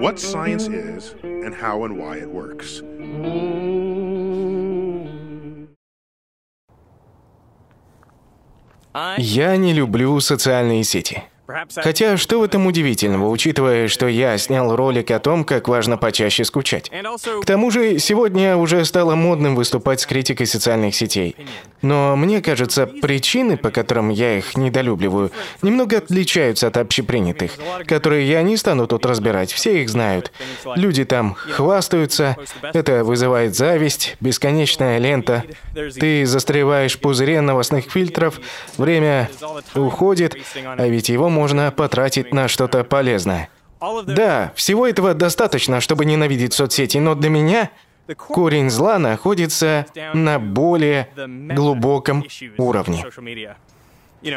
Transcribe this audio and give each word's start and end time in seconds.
what 0.00 0.18
science 0.18 0.68
is 0.68 1.14
and 1.22 1.54
how 1.54 1.84
and 1.84 1.98
why 1.98 2.16
it 2.16 2.28
works. 2.30 2.82
Я 9.18 9.56
не 9.56 9.72
люблю 9.72 10.18
социальные 10.20 10.84
сети. 10.84 11.22
Хотя, 11.75 12.17
что 12.17 12.39
в 12.39 12.43
этом 12.43 12.65
удивительного, 12.65 13.29
учитывая, 13.29 13.87
что 13.87 14.07
я 14.07 14.37
снял 14.37 14.75
ролик 14.75 15.11
о 15.11 15.19
том, 15.19 15.43
как 15.43 15.67
важно 15.67 15.97
почаще 15.97 16.43
скучать. 16.43 16.89
К 16.89 17.45
тому 17.45 17.71
же, 17.71 17.99
сегодня 17.99 18.57
уже 18.57 18.83
стало 18.85 19.15
модным 19.15 19.55
выступать 19.55 20.01
с 20.01 20.05
критикой 20.05 20.47
социальных 20.47 20.95
сетей. 20.95 21.35
Но 21.81 22.15
мне 22.15 22.41
кажется, 22.41 22.87
причины, 22.87 23.57
по 23.57 23.69
которым 23.69 24.09
я 24.09 24.37
их 24.37 24.57
недолюбливаю, 24.57 25.31
немного 25.61 25.97
отличаются 25.97 26.67
от 26.67 26.77
общепринятых, 26.77 27.51
которые 27.85 28.27
я 28.27 28.41
не 28.41 28.57
стану 28.57 28.87
тут 28.87 29.05
разбирать, 29.05 29.51
все 29.51 29.81
их 29.83 29.89
знают. 29.89 30.31
Люди 30.75 31.05
там 31.05 31.35
хвастаются, 31.35 32.37
это 32.73 33.03
вызывает 33.03 33.55
зависть, 33.55 34.15
бесконечная 34.19 34.97
лента. 34.97 35.43
Ты 35.73 36.25
застреваешь 36.25 36.95
в 36.95 36.99
пузыре 36.99 37.41
новостных 37.41 37.91
фильтров, 37.91 38.39
время 38.77 39.29
уходит, 39.75 40.35
а 40.77 40.87
ведь 40.87 41.09
его 41.09 41.29
можно 41.35 41.71
потратить 41.71 42.33
на 42.33 42.47
что-то 42.47 42.83
полезное. 42.83 43.49
Да, 44.07 44.53
всего 44.55 44.87
этого 44.87 45.13
достаточно, 45.13 45.81
чтобы 45.81 46.05
ненавидеть 46.05 46.53
соцсети, 46.53 46.97
но 46.97 47.13
для 47.13 47.29
меня 47.29 47.69
корень 48.15 48.69
зла 48.69 48.97
находится 48.97 49.85
на 50.13 50.39
более 50.39 51.09
глубоком 51.15 52.23
уровне. 52.57 53.05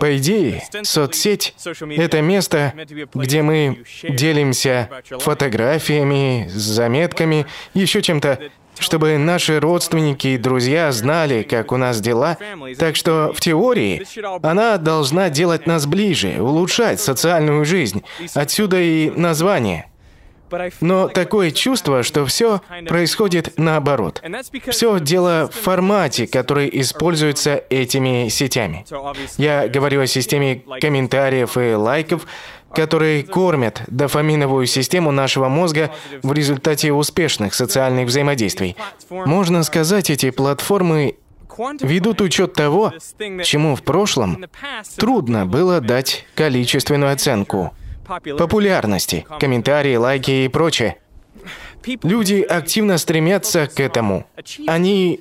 По 0.00 0.16
идее, 0.16 0.62
соцсеть— 0.82 1.54
это 1.96 2.20
место, 2.20 2.74
где 3.14 3.42
мы 3.42 3.84
делимся 4.02 4.88
фотографиями, 5.20 6.48
заметками, 6.48 7.46
еще 7.74 8.02
чем-то, 8.02 8.38
чтобы 8.78 9.18
наши 9.18 9.60
родственники 9.60 10.28
и 10.28 10.38
друзья 10.38 10.90
знали, 10.92 11.42
как 11.42 11.72
у 11.72 11.76
нас 11.76 12.00
дела. 12.00 12.36
Так 12.78 12.96
что 12.96 13.32
в 13.34 13.40
теории 13.40 14.02
она 14.42 14.78
должна 14.78 15.30
делать 15.30 15.66
нас 15.66 15.86
ближе, 15.86 16.40
улучшать 16.40 17.00
социальную 17.00 17.64
жизнь. 17.64 18.02
Отсюда 18.34 18.80
и 18.80 19.10
название. 19.10 19.89
Но 20.80 21.08
такое 21.08 21.50
чувство, 21.50 22.02
что 22.02 22.26
все 22.26 22.60
происходит 22.86 23.54
наоборот. 23.56 24.22
Все 24.68 24.98
дело 25.00 25.50
в 25.52 25.56
формате, 25.56 26.26
который 26.26 26.68
используется 26.80 27.62
этими 27.70 28.28
сетями. 28.28 28.84
Я 29.38 29.68
говорю 29.68 30.00
о 30.02 30.06
системе 30.06 30.62
комментариев 30.80 31.56
и 31.56 31.74
лайков, 31.74 32.26
которые 32.74 33.24
кормят 33.24 33.82
дофаминовую 33.88 34.66
систему 34.66 35.10
нашего 35.10 35.48
мозга 35.48 35.90
в 36.22 36.32
результате 36.32 36.92
успешных 36.92 37.54
социальных 37.54 38.06
взаимодействий. 38.06 38.76
Можно 39.10 39.62
сказать, 39.64 40.10
эти 40.10 40.30
платформы 40.30 41.16
ведут 41.80 42.20
учет 42.20 42.54
того, 42.54 42.92
чему 43.44 43.74
в 43.76 43.82
прошлом 43.82 44.46
трудно 44.96 45.46
было 45.46 45.80
дать 45.80 46.24
количественную 46.34 47.12
оценку. 47.12 47.74
Популярности, 48.06 49.26
комментарии, 49.38 49.96
лайки 49.96 50.44
и 50.44 50.48
прочее. 50.48 50.96
Люди 52.02 52.42
активно 52.42 52.98
стремятся 52.98 53.66
к 53.66 53.80
этому. 53.80 54.26
Они 54.66 55.20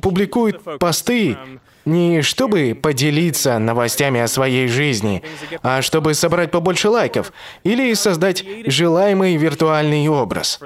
публикуют 0.00 0.62
посты 0.78 1.36
не 1.84 2.22
чтобы 2.22 2.78
поделиться 2.80 3.58
новостями 3.58 4.20
о 4.20 4.28
своей 4.28 4.68
жизни, 4.68 5.22
а 5.62 5.82
чтобы 5.82 6.14
собрать 6.14 6.50
побольше 6.50 6.88
лайков 6.88 7.32
или 7.64 7.94
создать 7.94 8.44
желаемый 8.66 9.36
виртуальный 9.36 10.06
образ. 10.08 10.60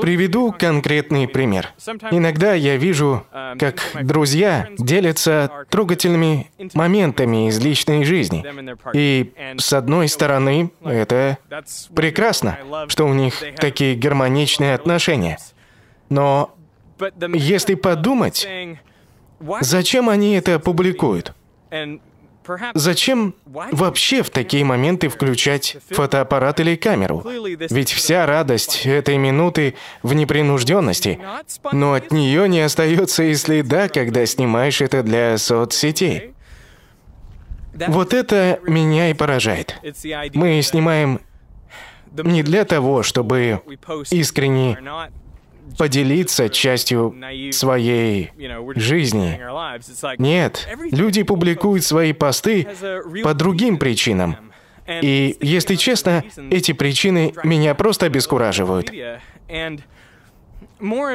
Приведу 0.00 0.52
конкретный 0.52 1.28
пример. 1.28 1.72
Иногда 2.10 2.54
я 2.54 2.76
вижу, 2.76 3.26
как 3.58 3.82
друзья 4.02 4.68
делятся 4.78 5.50
трогательными 5.70 6.50
моментами 6.74 7.48
из 7.48 7.58
личной 7.58 8.04
жизни. 8.04 8.44
И 8.94 9.32
с 9.58 9.72
одной 9.72 10.08
стороны, 10.08 10.70
это 10.84 11.38
прекрасно, 11.94 12.58
что 12.88 13.06
у 13.06 13.14
них 13.14 13.42
такие 13.56 13.96
гармоничные 13.96 14.74
отношения. 14.74 15.38
Но 16.08 16.54
если 17.32 17.74
подумать, 17.74 18.46
Зачем 19.60 20.08
они 20.08 20.34
это 20.34 20.58
публикуют? 20.58 21.34
Зачем 22.74 23.34
вообще 23.44 24.22
в 24.22 24.30
такие 24.30 24.64
моменты 24.64 25.08
включать 25.08 25.76
фотоаппарат 25.90 26.60
или 26.60 26.76
камеру? 26.76 27.24
Ведь 27.70 27.92
вся 27.92 28.26
радость 28.26 28.86
этой 28.86 29.16
минуты 29.16 29.74
в 30.02 30.14
непринужденности, 30.14 31.18
но 31.72 31.94
от 31.94 32.12
нее 32.12 32.48
не 32.48 32.60
остается 32.60 33.24
и 33.24 33.34
следа, 33.34 33.88
когда 33.88 34.26
снимаешь 34.26 34.80
это 34.80 35.02
для 35.02 35.38
соцсетей. 35.38 36.34
Вот 37.88 38.14
это 38.14 38.60
меня 38.66 39.10
и 39.10 39.14
поражает. 39.14 39.76
Мы 40.34 40.62
снимаем 40.62 41.20
не 42.10 42.42
для 42.42 42.64
того, 42.64 43.02
чтобы 43.02 43.60
искренне 44.10 44.78
поделиться 45.78 46.48
частью 46.48 47.14
своей 47.52 48.30
жизни. 48.74 49.40
Нет, 50.18 50.68
люди 50.90 51.22
публикуют 51.22 51.84
свои 51.84 52.12
посты 52.12 52.66
по 53.22 53.34
другим 53.34 53.78
причинам. 53.78 54.36
И, 54.88 55.36
если 55.40 55.74
честно, 55.74 56.24
эти 56.50 56.72
причины 56.72 57.34
меня 57.42 57.74
просто 57.74 58.06
обескураживают. 58.06 58.90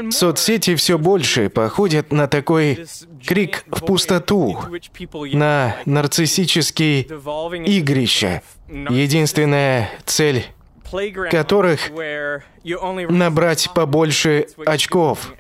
Соцсети 0.10 0.76
все 0.76 0.98
больше 0.98 1.50
походят 1.50 2.12
на 2.12 2.28
такой 2.28 2.86
крик 3.26 3.64
в 3.68 3.86
пустоту, 3.86 4.58
на 5.34 5.78
нарциссические 5.86 7.04
игрища. 7.04 8.42
Единственная 8.68 9.90
цель 10.06 10.46
которых 11.30 11.92
набрать 12.64 13.70
побольше 13.74 14.48
очков. 14.66 15.34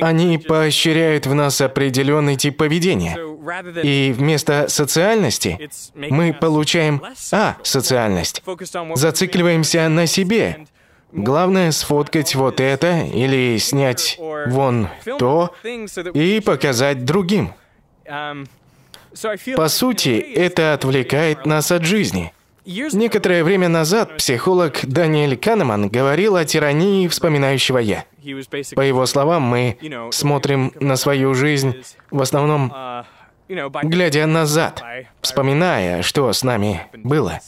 Они 0.00 0.38
поощряют 0.38 1.26
в 1.26 1.34
нас 1.34 1.60
определенный 1.60 2.36
тип 2.36 2.56
поведения. 2.56 3.16
И 3.82 4.12
вместо 4.16 4.68
социальности 4.68 5.70
мы 5.94 6.32
получаем 6.32 7.02
а 7.30 7.56
социальность. 7.62 8.42
Зацикливаемся 8.94 9.88
на 9.88 10.06
себе. 10.06 10.66
Главное 11.12 11.70
сфоткать 11.70 12.34
вот 12.34 12.58
это 12.58 13.02
или 13.02 13.56
снять 13.58 14.18
вон 14.46 14.88
то 15.18 15.54
и 16.12 16.40
показать 16.44 17.04
другим. 17.04 17.54
По 19.56 19.68
сути, 19.68 20.18
это 20.34 20.74
отвлекает 20.74 21.46
нас 21.46 21.70
от 21.70 21.84
жизни. 21.84 22.32
Некоторое 22.66 23.44
время 23.44 23.68
назад 23.68 24.16
психолог 24.16 24.80
Даниэль 24.84 25.36
Канеман 25.36 25.88
говорил 25.88 26.36
о 26.36 26.44
тирании 26.44 27.08
вспоминающего 27.08 27.78
«я». 27.78 28.04
По 28.74 28.80
его 28.80 29.04
словам, 29.04 29.42
мы 29.42 29.76
смотрим 30.10 30.72
на 30.80 30.96
свою 30.96 31.34
жизнь 31.34 31.74
в 32.10 32.22
основном 32.22 32.72
глядя 33.48 34.26
назад, 34.26 34.82
вспоминая, 35.20 36.00
что 36.02 36.32
с 36.32 36.42
нами 36.42 36.86
было. 36.94 37.40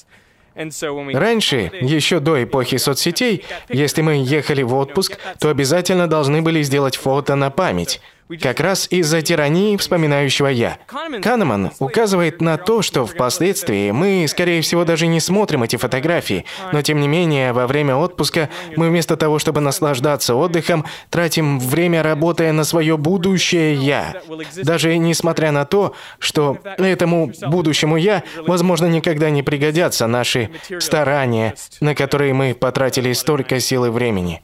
Раньше, 0.55 1.71
еще 1.81 2.21
до 2.21 2.43
эпохи 2.43 2.77
соцсетей, 2.77 3.45
если 3.69 4.03
мы 4.03 4.23
ехали 4.23 4.63
в 4.63 4.75
отпуск, 4.75 5.19
то 5.39 5.49
обязательно 5.49 6.09
должны 6.09 6.43
были 6.43 6.63
сделать 6.63 6.97
фото 6.97 7.37
на 7.37 7.51
память– 7.51 8.03
как 8.41 8.61
раз 8.61 8.89
из-за 8.91 9.23
тирании 9.23 9.77
вспоминающего 9.77 10.49
«я». 10.49 10.79
Канеман 11.23 11.71
указывает 11.79 12.41
на 12.41 12.57
то, 12.57 12.83
что 12.83 13.07
впоследствии 13.07 13.91
мы, 13.93 14.27
скорее 14.29 14.61
всего, 14.63 14.85
даже 14.85 15.07
не 15.07 15.21
смотрим 15.21 15.63
эти 15.63 15.77
фотографии, 15.77 16.45
но 16.73 16.83
тем 16.83 17.01
не 17.01 17.09
менее, 17.09 17.53
во 17.53 17.67
время 17.67 17.97
отпуска 17.97 18.51
мы 18.77 18.89
вместо 18.89 19.17
того, 19.17 19.39
чтобы 19.39 19.61
наслаждаться 19.61 20.35
отдыхом, 20.35 20.85
тратим 21.11 21.61
время, 21.61 22.03
работая 22.03 22.53
на 22.53 22.65
свое 22.65 22.97
будущее 22.97 23.75
«я». 23.75 24.21
Даже 24.57 24.97
несмотря 24.97 25.53
на 25.53 25.65
то, 25.65 25.95
что 26.19 26.59
этому 26.79 27.33
будущему 27.47 27.97
«я», 27.97 28.23
возможно, 28.47 28.87
никогда 28.87 29.31
не 29.31 29.43
пригодятся 29.43 30.07
наши 30.07 30.51
старания, 30.81 31.55
на 31.81 31.95
которые 31.95 32.35
мы 32.35 32.55
потратили 32.55 33.13
столько 33.13 33.61
сил 33.61 33.85
и 33.85 33.91
времени. 33.91 34.43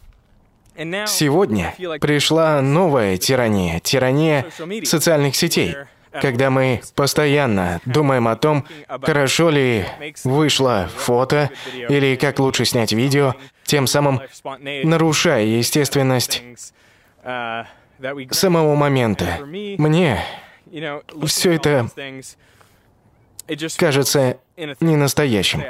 Сегодня 0.77 1.75
пришла 2.01 2.63
новая 2.63 3.17
тирания, 3.19 3.79
тирания 3.81 4.47
социальных 4.85 5.37
сетей, 5.37 5.77
когда 6.13 6.51
мы 6.51 6.81
постоянно 6.95 7.81
думаем 7.85 8.29
о 8.29 8.37
том, 8.37 8.65
хорошо 8.89 9.51
ли 9.51 9.85
вышло 10.25 10.89
фото 10.97 11.51
или 11.75 12.17
как 12.17 12.39
лучше 12.39 12.65
снять 12.65 12.93
видео, 12.93 13.35
тем 13.65 13.87
самым 13.87 14.21
нарушая 14.45 15.45
естественность 15.45 16.43
самого 18.31 18.75
момента. 18.75 19.39
Мне 19.43 20.25
все 21.27 21.53
это 21.53 21.89
кажется 23.77 24.39
не 24.81 24.97
настоящим. 24.97 25.63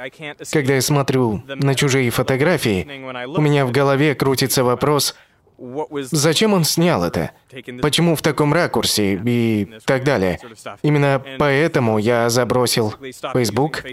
Когда 0.52 0.74
я 0.74 0.80
смотрю 0.80 1.42
на 1.46 1.74
чужие 1.74 2.10
фотографии, 2.10 2.86
у 3.26 3.40
меня 3.40 3.66
в 3.66 3.72
голове 3.72 4.14
крутится 4.14 4.64
вопрос, 4.64 5.14
зачем 5.58 6.54
он 6.54 6.64
снял 6.64 7.04
это? 7.04 7.32
Почему 7.80 8.16
в 8.16 8.22
таком 8.22 8.52
ракурсе 8.52 9.20
и 9.24 9.68
так 9.84 10.04
далее? 10.04 10.38
Именно 10.82 11.22
поэтому 11.38 11.98
я 11.98 12.28
забросил 12.30 12.94
Facebook, 13.32 13.84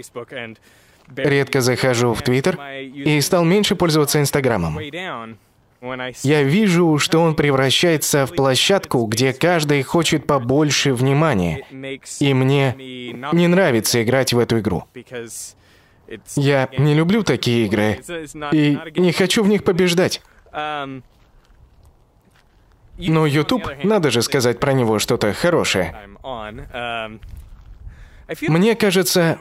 редко 1.16 1.60
захожу 1.60 2.14
в 2.14 2.22
Twitter 2.22 2.56
и 2.90 3.20
стал 3.20 3.44
меньше 3.44 3.76
пользоваться 3.76 4.20
Инстаграмом. 4.20 4.78
Я 6.22 6.42
вижу, 6.42 6.98
что 6.98 7.20
он 7.20 7.34
превращается 7.34 8.26
в 8.26 8.34
площадку, 8.34 9.06
где 9.06 9.32
каждый 9.32 9.82
хочет 9.82 10.26
побольше 10.26 10.92
внимания. 10.92 11.64
И 12.20 12.34
мне 12.34 12.74
не 12.78 13.46
нравится 13.46 14.02
играть 14.02 14.32
в 14.32 14.38
эту 14.38 14.58
игру. 14.60 14.84
Я 16.36 16.68
не 16.76 16.94
люблю 16.94 17.22
такие 17.22 17.66
игры 17.66 18.00
и 18.52 18.78
не 18.96 19.12
хочу 19.12 19.42
в 19.42 19.48
них 19.48 19.64
побеждать. 19.64 20.22
Но 20.52 21.02
YouTube, 22.98 23.84
надо 23.84 24.10
же 24.10 24.20
сказать 24.22 24.60
про 24.60 24.72
него 24.72 24.98
что-то 24.98 25.32
хорошее. 25.32 25.96
Мне 28.42 28.74
кажется, 28.74 29.38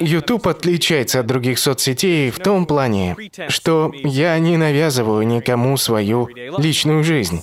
YouTube 0.00 0.46
отличается 0.46 1.20
от 1.20 1.26
других 1.26 1.58
соцсетей 1.58 2.30
в 2.30 2.38
том 2.38 2.66
плане, 2.66 3.16
что 3.48 3.92
я 4.02 4.38
не 4.38 4.56
навязываю 4.56 5.26
никому 5.26 5.76
свою 5.76 6.28
личную 6.58 7.02
жизнь. 7.04 7.42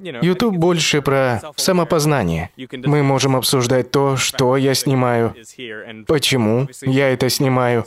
YouTube 0.00 0.56
больше 0.56 1.02
про 1.02 1.42
самопознание. 1.56 2.50
Мы 2.56 3.02
можем 3.02 3.36
обсуждать 3.36 3.90
то, 3.90 4.16
что 4.16 4.56
я 4.56 4.74
снимаю, 4.74 5.34
почему 6.06 6.68
я 6.82 7.10
это 7.10 7.28
снимаю, 7.28 7.84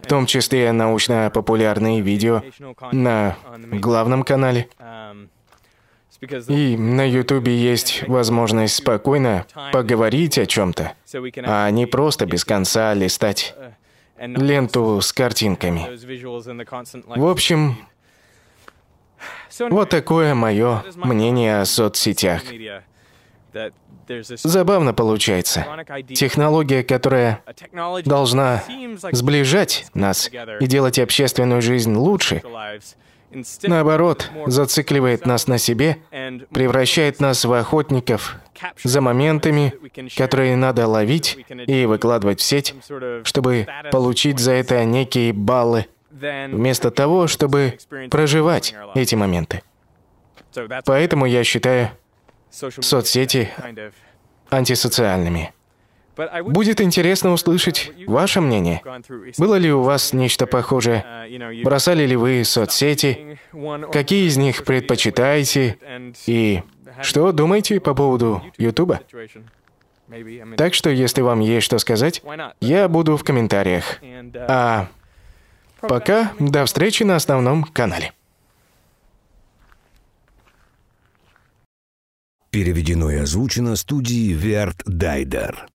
в 0.00 0.06
том 0.06 0.26
числе 0.26 0.72
научно-популярные 0.72 2.00
видео 2.00 2.42
на 2.92 3.36
главном 3.70 4.22
канале. 4.22 4.68
И 6.48 6.76
на 6.76 7.08
Ютубе 7.08 7.56
есть 7.56 8.06
возможность 8.08 8.76
спокойно 8.76 9.46
поговорить 9.72 10.38
о 10.38 10.46
чем-то, 10.46 10.94
а 11.44 11.70
не 11.70 11.86
просто 11.86 12.26
без 12.26 12.44
конца 12.44 12.94
листать 12.94 13.54
ленту 14.18 15.00
с 15.00 15.12
картинками. 15.12 15.86
В 17.16 17.26
общем, 17.26 17.76
вот 19.58 19.90
такое 19.90 20.34
мое 20.34 20.82
мнение 20.96 21.60
о 21.60 21.64
соцсетях. 21.64 22.42
Забавно 24.08 24.94
получается. 24.94 25.66
Технология, 26.14 26.82
которая 26.84 27.42
должна 28.04 28.62
сближать 29.12 29.86
нас 29.94 30.30
и 30.60 30.66
делать 30.66 30.98
общественную 30.98 31.60
жизнь 31.62 31.94
лучше, 31.94 32.42
наоборот, 33.62 34.30
зацикливает 34.46 35.26
нас 35.26 35.46
на 35.46 35.58
себе, 35.58 35.98
превращает 36.50 37.20
нас 37.20 37.44
в 37.44 37.52
охотников 37.52 38.36
за 38.82 39.00
моментами, 39.00 39.74
которые 40.16 40.56
надо 40.56 40.86
ловить 40.86 41.38
и 41.66 41.86
выкладывать 41.86 42.40
в 42.40 42.44
сеть, 42.44 42.74
чтобы 43.24 43.66
получить 43.90 44.38
за 44.38 44.52
это 44.52 44.84
некие 44.84 45.32
баллы, 45.32 45.86
вместо 46.10 46.90
того, 46.90 47.26
чтобы 47.26 47.78
проживать 48.10 48.74
эти 48.94 49.14
моменты. 49.14 49.62
Поэтому 50.84 51.26
я 51.26 51.44
считаю 51.44 51.90
соцсети 52.50 53.50
антисоциальными. 54.50 55.52
Будет 56.44 56.80
интересно 56.80 57.32
услышать 57.32 57.92
ваше 58.06 58.40
мнение. 58.40 58.82
Было 59.36 59.56
ли 59.56 59.70
у 59.70 59.82
вас 59.82 60.12
нечто 60.12 60.46
похожее? 60.46 61.04
Бросали 61.62 62.06
ли 62.06 62.16
вы 62.16 62.42
соцсети? 62.44 63.38
Какие 63.92 64.26
из 64.26 64.36
них 64.36 64.64
предпочитаете? 64.64 65.78
И 66.26 66.62
что 67.02 67.32
думаете 67.32 67.80
по 67.80 67.94
поводу 67.94 68.42
Ютуба? 68.56 69.00
Так 70.56 70.72
что, 70.74 70.88
если 70.88 71.20
вам 71.20 71.40
есть 71.40 71.66
что 71.66 71.78
сказать, 71.78 72.22
я 72.60 72.88
буду 72.88 73.16
в 73.16 73.24
комментариях. 73.24 74.00
А 74.48 74.88
пока 75.80 76.32
до 76.38 76.64
встречи 76.64 77.02
на 77.02 77.16
основном 77.16 77.64
канале. 77.64 78.12
Переведено 82.50 83.10
и 83.10 83.16
озвучено 83.16 83.76
студией 83.76 84.32
Верт 84.32 84.82
Дайдер. 84.86 85.68